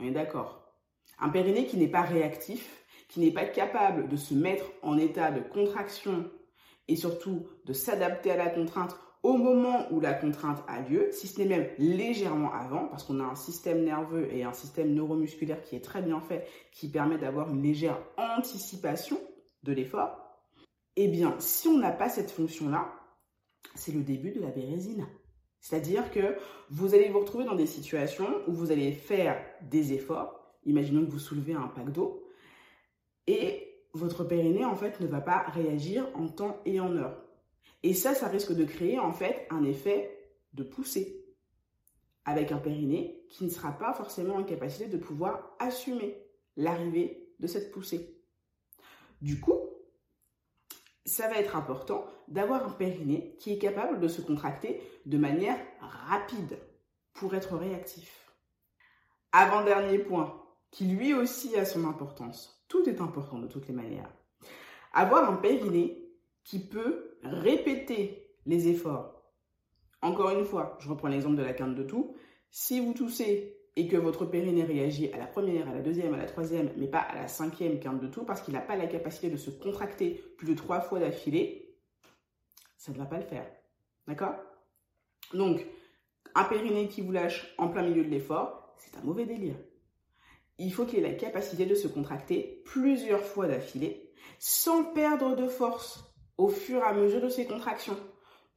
On 0.00 0.04
est 0.04 0.10
d'accord. 0.10 0.70
Un 1.18 1.30
périnée 1.30 1.66
qui 1.66 1.78
n'est 1.78 1.88
pas 1.88 2.02
réactif, 2.02 2.84
qui 3.08 3.20
n'est 3.20 3.32
pas 3.32 3.46
capable 3.46 4.06
de 4.10 4.16
se 4.18 4.34
mettre 4.34 4.66
en 4.82 4.98
état 4.98 5.30
de 5.30 5.40
contraction 5.40 6.30
et 6.88 6.96
surtout 6.96 7.48
de 7.64 7.72
s'adapter 7.72 8.32
à 8.32 8.36
la 8.36 8.50
contrainte 8.50 8.98
au 9.26 9.36
moment 9.38 9.88
où 9.90 9.98
la 9.98 10.14
contrainte 10.14 10.62
a 10.68 10.80
lieu, 10.80 11.08
si 11.10 11.26
ce 11.26 11.40
n'est 11.40 11.48
même 11.48 11.68
légèrement 11.78 12.52
avant, 12.52 12.86
parce 12.86 13.02
qu'on 13.02 13.18
a 13.18 13.24
un 13.24 13.34
système 13.34 13.82
nerveux 13.82 14.32
et 14.32 14.44
un 14.44 14.52
système 14.52 14.94
neuromusculaire 14.94 15.60
qui 15.62 15.74
est 15.74 15.80
très 15.80 16.00
bien 16.00 16.20
fait, 16.20 16.46
qui 16.70 16.88
permet 16.88 17.18
d'avoir 17.18 17.50
une 17.50 17.60
légère 17.60 17.98
anticipation 18.16 19.18
de 19.64 19.72
l'effort, 19.72 20.16
eh 20.94 21.08
bien, 21.08 21.34
si 21.40 21.66
on 21.66 21.76
n'a 21.76 21.90
pas 21.90 22.08
cette 22.08 22.30
fonction-là, 22.30 22.88
c'est 23.74 23.92
le 23.92 24.04
début 24.04 24.30
de 24.30 24.40
la 24.40 24.50
bérésine. 24.50 25.08
C'est-à-dire 25.58 26.12
que 26.12 26.36
vous 26.70 26.94
allez 26.94 27.08
vous 27.08 27.18
retrouver 27.18 27.46
dans 27.46 27.56
des 27.56 27.66
situations 27.66 28.28
où 28.46 28.52
vous 28.52 28.70
allez 28.70 28.92
faire 28.92 29.44
des 29.60 29.92
efforts. 29.92 30.40
Imaginons 30.66 31.04
que 31.04 31.10
vous 31.10 31.18
soulevez 31.18 31.54
un 31.54 31.66
pack 31.66 31.90
d'eau 31.90 32.22
et 33.26 33.74
votre 33.92 34.22
périnée, 34.22 34.64
en 34.64 34.76
fait, 34.76 35.00
ne 35.00 35.08
va 35.08 35.20
pas 35.20 35.46
réagir 35.48 36.06
en 36.14 36.28
temps 36.28 36.60
et 36.64 36.78
en 36.78 36.94
heure. 36.96 37.25
Et 37.82 37.94
ça, 37.94 38.14
ça 38.14 38.28
risque 38.28 38.52
de 38.52 38.64
créer, 38.64 38.98
en 38.98 39.12
fait, 39.12 39.46
un 39.50 39.64
effet 39.64 40.32
de 40.54 40.62
poussée 40.62 41.26
avec 42.24 42.50
un 42.50 42.58
périnée 42.58 43.24
qui 43.30 43.44
ne 43.44 43.50
sera 43.50 43.72
pas 43.72 43.94
forcément 43.94 44.34
en 44.34 44.44
capacité 44.44 44.88
de 44.88 44.96
pouvoir 44.96 45.54
assumer 45.58 46.26
l'arrivée 46.56 47.32
de 47.38 47.46
cette 47.46 47.70
poussée. 47.70 48.20
Du 49.22 49.40
coup, 49.40 49.60
ça 51.04 51.28
va 51.28 51.38
être 51.38 51.56
important 51.56 52.04
d'avoir 52.26 52.66
un 52.66 52.72
périnée 52.72 53.36
qui 53.38 53.52
est 53.52 53.58
capable 53.58 54.00
de 54.00 54.08
se 54.08 54.20
contracter 54.20 54.82
de 55.06 55.18
manière 55.18 55.58
rapide 55.80 56.58
pour 57.12 57.34
être 57.34 57.56
réactif. 57.56 58.32
Avant-dernier 59.32 59.98
point, 59.98 60.42
qui 60.70 60.86
lui 60.86 61.14
aussi 61.14 61.56
a 61.56 61.64
son 61.64 61.84
importance. 61.86 62.64
Tout 62.68 62.88
est 62.88 63.00
important 63.00 63.38
de 63.38 63.46
toutes 63.46 63.68
les 63.68 63.74
manières. 63.74 64.12
Avoir 64.92 65.30
un 65.30 65.36
périnée 65.36 66.10
qui 66.42 66.58
peut 66.58 67.15
répéter 67.32 68.34
les 68.46 68.68
efforts. 68.68 69.22
Encore 70.02 70.30
une 70.30 70.44
fois, 70.44 70.76
je 70.80 70.88
reprends 70.88 71.08
l'exemple 71.08 71.36
de 71.36 71.42
la 71.42 71.52
quinte 71.52 71.74
de 71.74 71.82
tout. 71.82 72.16
Si 72.50 72.80
vous 72.80 72.92
toussez 72.92 73.56
et 73.76 73.88
que 73.88 73.96
votre 73.96 74.24
périnée 74.24 74.64
réagit 74.64 75.12
à 75.12 75.18
la 75.18 75.26
première, 75.26 75.68
à 75.68 75.74
la 75.74 75.82
deuxième, 75.82 76.14
à 76.14 76.18
la 76.18 76.26
troisième, 76.26 76.70
mais 76.76 76.86
pas 76.86 77.00
à 77.00 77.14
la 77.14 77.28
cinquième 77.28 77.78
quinte 77.78 78.00
de 78.00 78.06
tout, 78.06 78.24
parce 78.24 78.40
qu'il 78.40 78.54
n'a 78.54 78.60
pas 78.60 78.76
la 78.76 78.86
capacité 78.86 79.28
de 79.28 79.36
se 79.36 79.50
contracter 79.50 80.22
plus 80.38 80.48
de 80.48 80.54
trois 80.54 80.80
fois 80.80 80.98
d'affilée, 80.98 81.76
ça 82.78 82.92
ne 82.92 82.96
va 82.96 83.04
pas 83.04 83.18
le 83.18 83.26
faire. 83.26 83.46
D'accord? 84.06 84.34
Donc, 85.34 85.66
un 86.34 86.44
périnée 86.44 86.88
qui 86.88 87.02
vous 87.02 87.12
lâche 87.12 87.54
en 87.58 87.68
plein 87.68 87.82
milieu 87.82 88.04
de 88.04 88.10
l'effort, 88.10 88.74
c'est 88.78 88.96
un 88.96 89.02
mauvais 89.02 89.26
délire 89.26 89.56
il 90.58 90.72
faut 90.72 90.86
qu'il 90.86 90.98
ait 91.00 91.08
la 91.08 91.14
capacité 91.14 91.66
de 91.66 91.74
se 91.74 91.88
contracter 91.88 92.62
plusieurs 92.64 93.22
fois 93.22 93.46
d'affilée 93.46 94.12
sans 94.38 94.84
perdre 94.84 95.36
de 95.36 95.46
force 95.46 96.04
au 96.38 96.48
fur 96.48 96.78
et 96.78 96.86
à 96.86 96.92
mesure 96.92 97.20
de 97.20 97.28
ses 97.28 97.46
contractions. 97.46 97.96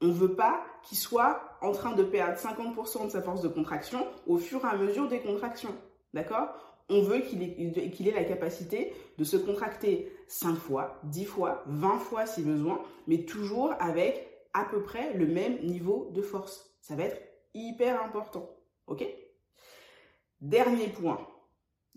On 0.02 0.08
ne 0.08 0.14
veut 0.14 0.36
pas 0.36 0.64
qu'il 0.84 0.98
soit 0.98 1.42
en 1.62 1.72
train 1.72 1.94
de 1.94 2.04
perdre 2.04 2.38
50% 2.38 3.06
de 3.06 3.10
sa 3.12 3.22
force 3.22 3.42
de 3.42 3.50
contraction 3.50 4.06
au 4.28 4.38
fur 4.38 4.64
et 4.66 4.70
à 4.70 4.78
mesure 4.78 5.08
des 5.08 5.20
contractions. 5.20 5.76
D'accord? 6.14 6.50
On 6.90 7.02
veut 7.02 7.20
qu'il 7.20 7.44
ait, 7.44 8.12
la 8.12 8.24
capacité 8.24 8.94
de 9.18 9.24
se 9.24 9.38
contracter 9.38 10.12
5 10.28 10.56
fois, 10.56 11.00
10 11.04 11.26
fois, 11.26 11.64
20 11.68 12.00
fois 12.00 12.26
si 12.26 12.42
besoin, 12.42 12.82
mais 13.08 13.26
toujours 13.26 13.74
avec 13.80 14.28
à 14.54 14.64
peu 14.66 14.82
près 14.82 15.14
le 15.14 15.28
même 15.28 15.60
niveau 15.64 16.10
de 16.14 16.22
force. 16.22 16.74
Ça 16.82 16.96
va 16.96 17.04
être 17.04 17.22
hyper 17.54 18.02
important. 18.04 18.50
OK? 18.88 19.06
Dernier 20.42 20.88
point 20.88 21.20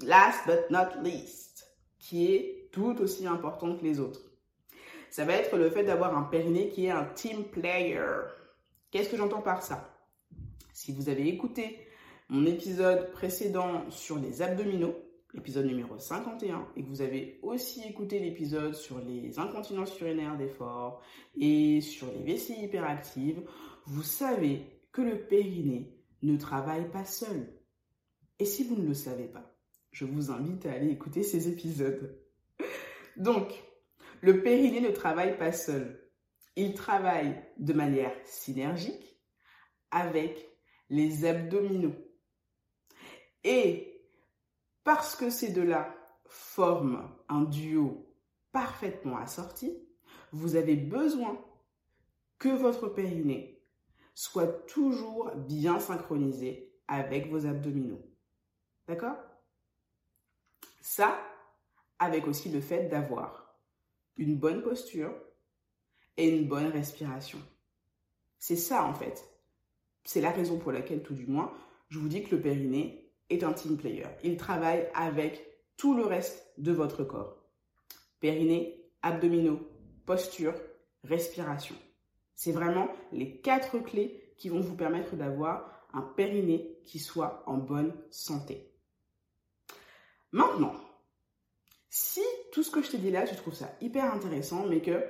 last 0.01 0.47
but 0.47 0.71
not 0.71 1.03
least, 1.03 1.65
qui 1.99 2.35
est 2.35 2.69
tout 2.73 2.97
aussi 3.01 3.27
important 3.27 3.77
que 3.77 3.85
les 3.85 4.01
autres. 4.01 4.21
Ça 5.13 5.27
va 5.27 5.35
être 5.35 5.59
le 5.59 5.69
fait 5.69 5.85
d'avoir 5.85 6.17
un 6.17 6.23
périnée 6.23 6.71
qui 6.71 6.87
est 6.87 6.91
un 6.91 7.05
team 7.05 7.45
player. 7.45 8.03
Qu'est-ce 8.91 9.11
que 9.11 9.19
j'entends 9.19 9.43
par 9.43 9.63
ça? 9.63 9.95
Si 10.73 10.91
vous 10.91 11.11
avez 11.11 11.29
écouté 11.29 11.87
mon 12.31 12.47
épisode 12.47 13.13
précédent 13.13 13.85
sur 13.91 14.19
les 14.19 14.41
abdominaux, 14.41 14.97
l'épisode 15.35 15.67
numéro 15.67 15.99
51, 15.99 16.67
et 16.77 16.83
que 16.83 16.89
vous 16.89 17.03
avez 17.03 17.39
aussi 17.43 17.83
écouté 17.87 18.21
l'épisode 18.21 18.75
sur 18.75 19.01
les 19.01 19.39
incontinences 19.39 20.01
urinaires 20.01 20.39
d'effort 20.39 21.03
et 21.39 21.83
sur 21.83 22.07
les 22.11 22.23
vessies 22.23 22.65
hyperactives, 22.65 23.43
vous 23.85 24.03
savez 24.03 24.63
que 24.93 25.03
le 25.03 25.27
périnée 25.27 25.95
ne 26.23 26.39
travaille 26.39 26.91
pas 26.91 27.05
seul. 27.05 27.53
Et 28.39 28.47
si 28.47 28.65
vous 28.65 28.77
ne 28.77 28.89
le 28.89 28.95
savez 28.95 29.27
pas, 29.27 29.55
je 29.91 30.07
vous 30.07 30.31
invite 30.31 30.65
à 30.65 30.73
aller 30.73 30.89
écouter 30.89 31.23
ces 31.23 31.51
épisodes. 31.51 32.19
Donc, 33.19 33.63
le 34.23 34.43
périnée 34.43 34.81
ne 34.81 34.91
travaille 34.91 35.37
pas 35.37 35.53
seul. 35.53 36.01
Il 36.55 36.75
travaille 36.75 37.45
de 37.59 37.73
manière 37.73 38.15
synergique 38.25 39.21
avec 39.91 40.49
les 40.89 41.25
abdominaux. 41.25 41.95
Et 43.45 44.01
parce 44.85 45.17
que 45.17 45.29
ces 45.29 45.53
deux-là 45.53 45.95
forment 46.27 47.11
un 47.29 47.43
duo 47.43 48.15
parfaitement 48.53 49.17
assorti, 49.17 49.77
vous 50.31 50.55
avez 50.57 50.77
besoin 50.77 51.45
que 52.39 52.49
votre 52.49 52.89
périnée 52.89 53.65
soit 54.15 54.67
toujours 54.67 55.35
bien 55.35 55.81
synchronisé 55.81 56.73
avec 56.87 57.29
vos 57.29 57.47
abdominaux. 57.47 58.05
D'accord? 58.87 59.17
Ça, 60.81 61.19
avec 61.99 62.27
aussi 62.27 62.51
le 62.51 62.61
fait 62.61 62.89
d'avoir 62.89 63.42
une 64.17 64.37
bonne 64.37 64.63
posture 64.63 65.15
et 66.17 66.29
une 66.29 66.49
bonne 66.49 66.67
respiration. 66.67 67.39
C'est 68.39 68.57
ça 68.57 68.85
en 68.85 68.95
fait. 68.95 69.25
C'est 70.05 70.21
la 70.21 70.31
raison 70.31 70.59
pour 70.59 70.73
laquelle, 70.73 71.03
tout 71.03 71.15
du 71.15 71.27
moins, 71.27 71.53
je 71.89 71.99
vous 71.99 72.09
dis 72.09 72.25
que 72.25 72.35
le 72.35 72.43
périnée 72.43 73.13
est 73.31 73.45
un 73.45 73.53
team 73.53 73.77
player. 73.77 74.07
Il 74.25 74.37
travaille 74.37 74.89
avec 74.95 75.47
tout 75.77 75.95
le 75.95 76.05
reste 76.05 76.53
de 76.59 76.73
votre 76.73 77.05
corps. 77.05 77.37
Périnée, 78.21 78.91
abdominaux, 79.03 79.61
posture, 80.07 80.55
respiration. 81.05 81.77
C'est 82.35 82.53
vraiment 82.53 82.89
les 83.13 83.41
quatre 83.41 83.79
clés 83.79 84.35
qui 84.37 84.49
vont 84.49 84.61
vous 84.61 84.77
permettre 84.77 85.17
d'avoir 85.17 85.87
un 85.93 86.03
périnée 86.03 86.79
qui 86.85 86.99
soit 86.99 87.43
en 87.47 87.59
bonne 87.59 87.95
santé. 88.11 88.73
Maintenant, 90.33 90.75
si 91.95 92.23
tout 92.53 92.63
ce 92.63 92.71
que 92.71 92.83
je 92.83 92.91
t'ai 92.91 92.97
dit 92.97 93.11
là, 93.11 93.27
tu 93.27 93.37
trouves 93.37 93.55
ça 93.55 93.77
hyper 93.83 94.15
intéressant, 94.15 94.65
mais 94.67 94.81
que 94.81 95.05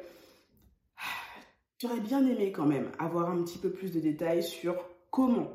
tu 1.79 1.87
aurais 1.87 2.01
bien 2.01 2.27
aimé 2.27 2.51
quand 2.51 2.67
même 2.67 2.91
avoir 2.99 3.31
un 3.31 3.41
petit 3.45 3.59
peu 3.59 3.71
plus 3.71 3.93
de 3.93 4.01
détails 4.01 4.43
sur 4.43 4.75
comment 5.13 5.53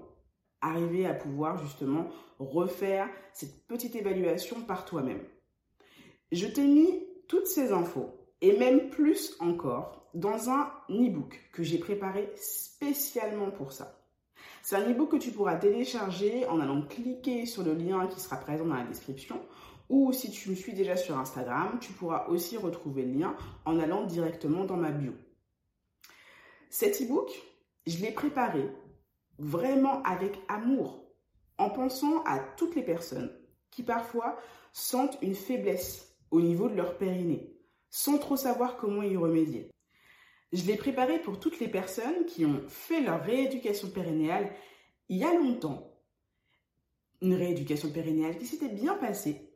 arriver 0.61 1.05
à 1.05 1.13
pouvoir 1.13 1.57
justement 1.57 2.07
refaire 2.39 3.09
cette 3.33 3.67
petite 3.67 3.97
évaluation 3.97 4.61
par 4.61 4.85
toi-même. 4.85 5.21
Je 6.31 6.47
t'ai 6.47 6.65
mis 6.65 7.05
toutes 7.27 7.47
ces 7.47 7.73
infos 7.73 8.09
et 8.39 8.57
même 8.57 8.89
plus 8.89 9.35
encore 9.41 10.09
dans 10.13 10.49
un 10.49 10.71
e-book 10.89 11.37
que 11.51 11.61
j'ai 11.61 11.77
préparé 11.77 12.31
spécialement 12.37 13.51
pour 13.51 13.73
ça. 13.73 13.99
C'est 14.63 14.77
un 14.77 14.89
e-book 14.89 15.11
que 15.11 15.17
tu 15.17 15.31
pourras 15.31 15.57
télécharger 15.57 16.45
en 16.45 16.61
allant 16.61 16.83
cliquer 16.83 17.45
sur 17.45 17.63
le 17.63 17.73
lien 17.73 18.07
qui 18.07 18.21
sera 18.21 18.37
présent 18.37 18.65
dans 18.65 18.75
la 18.75 18.85
description 18.85 19.41
Ou 19.89 20.11
si 20.11 20.31
tu 20.31 20.49
me 20.49 20.55
suis 20.55 20.73
déjà 20.73 20.97
sur 20.97 21.17
Instagram, 21.17 21.79
tu 21.79 21.93
pourras 21.93 22.27
aussi 22.27 22.57
retrouver 22.57 23.03
le 23.03 23.19
lien 23.19 23.35
en 23.65 23.79
allant 23.79 24.05
directement 24.05 24.65
dans 24.65 24.75
ma 24.75 24.91
bio. 24.91 25.13
Cet 26.69 27.01
e-book, 27.01 27.31
je 27.85 27.97
l'ai 27.99 28.11
préparé 28.11 28.69
vraiment 29.39 30.03
avec 30.03 30.37
amour, 30.49 31.05
en 31.57 31.69
pensant 31.69 32.21
à 32.23 32.39
toutes 32.39 32.75
les 32.75 32.83
personnes 32.83 33.31
qui 33.71 33.83
parfois 33.83 34.37
sentent 34.73 35.17
une 35.21 35.35
faiblesse 35.35 36.15
au 36.31 36.41
niveau 36.41 36.67
de 36.67 36.75
leur 36.75 36.97
périnée, 36.97 37.55
sans 37.89 38.17
trop 38.17 38.35
savoir 38.35 38.75
comment 38.77 39.03
y 39.03 39.15
remédier. 39.15 39.71
Je 40.51 40.65
l'ai 40.65 40.77
préparé 40.77 41.19
pour 41.19 41.39
toutes 41.39 41.59
les 41.59 41.67
personnes 41.67 42.25
qui 42.25 42.45
ont 42.45 42.61
fait 42.67 43.01
leur 43.01 43.23
rééducation 43.23 43.89
périnéale 43.89 44.53
il 45.09 45.17
y 45.17 45.23
a 45.23 45.33
longtemps, 45.33 45.93
une 47.21 47.33
rééducation 47.33 47.89
périnéale 47.91 48.37
qui 48.37 48.45
s'était 48.45 48.69
bien 48.69 48.95
passée 48.95 49.46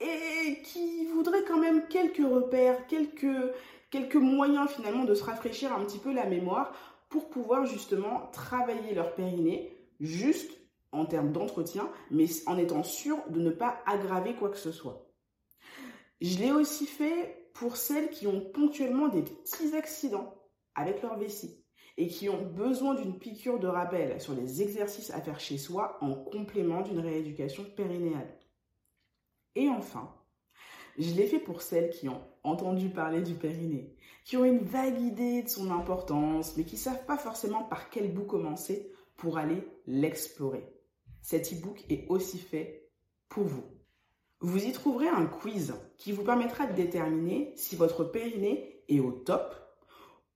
et 0.00 0.62
qui 0.62 1.06
voudrait 1.06 1.44
quand 1.44 1.58
même 1.58 1.86
quelques 1.88 2.18
repères, 2.18 2.86
quelques, 2.86 3.52
quelques 3.90 4.16
moyens 4.16 4.70
finalement 4.70 5.04
de 5.04 5.14
se 5.14 5.24
rafraîchir 5.24 5.72
un 5.72 5.84
petit 5.84 5.98
peu 5.98 6.12
la 6.12 6.26
mémoire 6.26 6.72
pour 7.08 7.28
pouvoir 7.28 7.66
justement 7.66 8.28
travailler 8.32 8.94
leur 8.94 9.14
périnée 9.14 9.72
juste 10.00 10.50
en 10.92 11.06
termes 11.06 11.32
d'entretien, 11.32 11.88
mais 12.10 12.26
en 12.46 12.58
étant 12.58 12.82
sûr 12.82 13.18
de 13.28 13.40
ne 13.40 13.50
pas 13.50 13.78
aggraver 13.86 14.34
quoi 14.34 14.50
que 14.50 14.58
ce 14.58 14.72
soit. 14.72 15.06
Je 16.20 16.38
l'ai 16.38 16.52
aussi 16.52 16.86
fait 16.86 17.50
pour 17.54 17.76
celles 17.76 18.10
qui 18.10 18.26
ont 18.26 18.40
ponctuellement 18.40 19.08
des 19.08 19.22
petits 19.22 19.74
accidents 19.74 20.34
avec 20.74 21.02
leur 21.02 21.18
vessie 21.18 21.62
et 21.96 22.08
qui 22.08 22.28
ont 22.28 22.42
besoin 22.42 22.94
d'une 22.94 23.18
piqûre 23.18 23.58
de 23.58 23.66
rappel 23.66 24.20
sur 24.20 24.34
les 24.34 24.62
exercices 24.62 25.10
à 25.10 25.20
faire 25.20 25.40
chez 25.40 25.58
soi 25.58 25.96
en 26.00 26.14
complément 26.14 26.82
d'une 26.82 27.00
rééducation 27.00 27.64
périnéale. 27.64 28.38
Et 29.56 29.70
enfin, 29.70 30.14
je 30.98 31.14
l'ai 31.14 31.26
fait 31.26 31.38
pour 31.38 31.62
celles 31.62 31.90
qui 31.90 32.08
ont 32.10 32.20
entendu 32.44 32.90
parler 32.90 33.22
du 33.22 33.34
périnée, 33.34 33.96
qui 34.24 34.36
ont 34.36 34.44
une 34.44 34.64
vague 34.64 35.00
idée 35.00 35.42
de 35.42 35.48
son 35.48 35.70
importance, 35.70 36.56
mais 36.56 36.64
qui 36.64 36.74
ne 36.74 36.80
savent 36.80 37.06
pas 37.06 37.16
forcément 37.16 37.64
par 37.64 37.88
quel 37.88 38.12
bout 38.12 38.26
commencer 38.26 38.92
pour 39.16 39.38
aller 39.38 39.66
l'explorer. 39.86 40.64
Cet 41.22 41.52
e-book 41.52 41.84
est 41.88 42.06
aussi 42.10 42.38
fait 42.38 42.90
pour 43.30 43.44
vous. 43.44 43.64
Vous 44.40 44.66
y 44.66 44.72
trouverez 44.72 45.08
un 45.08 45.24
quiz 45.24 45.74
qui 45.96 46.12
vous 46.12 46.22
permettra 46.22 46.66
de 46.66 46.74
déterminer 46.74 47.54
si 47.56 47.76
votre 47.76 48.04
périnée 48.04 48.84
est 48.88 49.00
au 49.00 49.10
top 49.10 49.54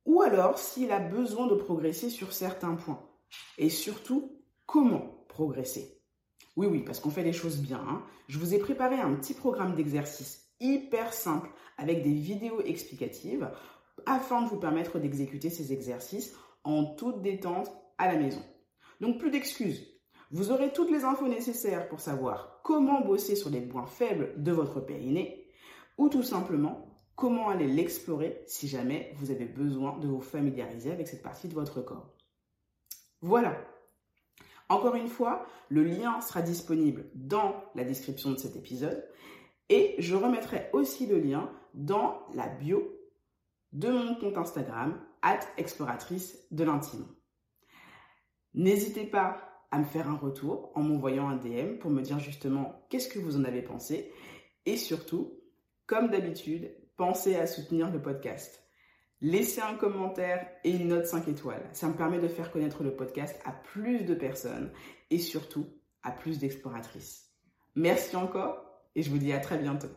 ou 0.06 0.22
alors 0.22 0.58
s'il 0.58 0.90
a 0.92 0.98
besoin 0.98 1.46
de 1.46 1.54
progresser 1.54 2.08
sur 2.08 2.32
certains 2.32 2.74
points. 2.74 3.06
Et 3.58 3.68
surtout, 3.68 4.40
comment 4.66 5.26
progresser. 5.28 5.99
Oui, 6.56 6.66
oui, 6.66 6.80
parce 6.80 7.00
qu'on 7.00 7.10
fait 7.10 7.22
les 7.22 7.32
choses 7.32 7.58
bien. 7.58 7.82
Hein. 7.88 8.02
Je 8.28 8.38
vous 8.38 8.54
ai 8.54 8.58
préparé 8.58 8.96
un 8.96 9.14
petit 9.14 9.34
programme 9.34 9.74
d'exercice 9.74 10.50
hyper 10.60 11.12
simple 11.12 11.50
avec 11.78 12.02
des 12.02 12.12
vidéos 12.12 12.60
explicatives 12.62 13.50
afin 14.06 14.42
de 14.42 14.48
vous 14.48 14.58
permettre 14.58 14.98
d'exécuter 14.98 15.50
ces 15.50 15.72
exercices 15.72 16.34
en 16.64 16.84
toute 16.84 17.22
détente 17.22 17.70
à 17.98 18.12
la 18.12 18.18
maison. 18.18 18.42
Donc 19.00 19.18
plus 19.18 19.30
d'excuses. 19.30 19.86
Vous 20.30 20.52
aurez 20.52 20.72
toutes 20.72 20.90
les 20.90 21.04
infos 21.04 21.26
nécessaires 21.26 21.88
pour 21.88 22.00
savoir 22.00 22.60
comment 22.62 23.00
bosser 23.00 23.34
sur 23.34 23.50
les 23.50 23.60
points 23.60 23.86
faibles 23.86 24.34
de 24.36 24.52
votre 24.52 24.80
périnée 24.80 25.48
ou 25.98 26.08
tout 26.08 26.22
simplement 26.22 26.86
comment 27.16 27.48
aller 27.48 27.66
l'explorer 27.66 28.42
si 28.46 28.68
jamais 28.68 29.12
vous 29.16 29.30
avez 29.30 29.44
besoin 29.44 29.98
de 29.98 30.08
vous 30.08 30.20
familiariser 30.20 30.92
avec 30.92 31.08
cette 31.08 31.22
partie 31.22 31.48
de 31.48 31.54
votre 31.54 31.82
corps. 31.82 32.14
Voilà. 33.20 33.58
Encore 34.70 34.94
une 34.94 35.08
fois, 35.08 35.44
le 35.68 35.82
lien 35.82 36.20
sera 36.20 36.42
disponible 36.42 37.10
dans 37.14 37.56
la 37.74 37.82
description 37.82 38.30
de 38.30 38.38
cet 38.38 38.54
épisode 38.54 39.04
et 39.68 39.96
je 39.98 40.14
remettrai 40.14 40.70
aussi 40.72 41.06
le 41.08 41.18
lien 41.18 41.50
dans 41.74 42.20
la 42.34 42.46
bio 42.46 42.96
de 43.72 43.88
mon 43.88 44.14
compte 44.14 44.38
Instagram, 44.38 45.00
at 45.22 45.40
exploratrice 45.56 46.38
de 46.52 46.62
l'intime. 46.62 47.04
N'hésitez 48.54 49.04
pas 49.04 49.64
à 49.72 49.78
me 49.78 49.84
faire 49.84 50.08
un 50.08 50.16
retour 50.16 50.70
en 50.76 50.82
m'envoyant 50.82 51.28
un 51.28 51.36
DM 51.36 51.78
pour 51.78 51.90
me 51.90 52.02
dire 52.02 52.20
justement 52.20 52.86
qu'est-ce 52.90 53.08
que 53.08 53.18
vous 53.18 53.36
en 53.36 53.44
avez 53.44 53.62
pensé. 53.62 54.12
Et 54.66 54.76
surtout, 54.76 55.32
comme 55.86 56.10
d'habitude, 56.10 56.76
pensez 56.96 57.34
à 57.34 57.48
soutenir 57.48 57.90
le 57.90 58.00
podcast. 58.00 58.69
Laissez 59.22 59.60
un 59.60 59.74
commentaire 59.74 60.46
et 60.64 60.70
une 60.70 60.88
note 60.88 61.04
5 61.04 61.28
étoiles. 61.28 61.68
Ça 61.72 61.88
me 61.88 61.94
permet 61.94 62.18
de 62.18 62.28
faire 62.28 62.50
connaître 62.50 62.82
le 62.82 62.96
podcast 62.96 63.38
à 63.44 63.52
plus 63.52 64.04
de 64.04 64.14
personnes 64.14 64.72
et 65.10 65.18
surtout 65.18 65.66
à 66.02 66.10
plus 66.10 66.38
d'exploratrices. 66.38 67.30
Merci 67.74 68.16
encore 68.16 68.64
et 68.96 69.02
je 69.02 69.10
vous 69.10 69.18
dis 69.18 69.32
à 69.34 69.38
très 69.38 69.58
bientôt. 69.58 69.88